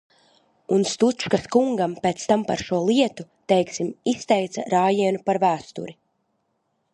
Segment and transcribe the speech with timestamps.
[0.75, 5.97] Un Stučkas kungam pēc tam par šo lietu, teiksim, izteica rājienu par vēsturi.